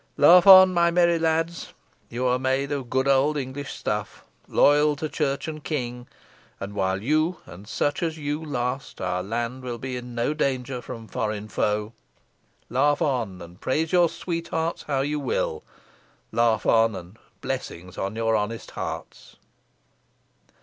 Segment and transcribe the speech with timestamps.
[0.17, 1.75] Laugh on, my merry lads,
[2.09, 6.07] you are made of good old English stuff, loyal to church and king,
[6.59, 10.81] and while you, and such as you, last, our land will be in no danger
[10.81, 11.93] from foreign foe!
[12.67, 15.63] Laugh on, and praise your sweethearts how you will.
[16.31, 19.35] Laugh on, and blessings on your honest hearts!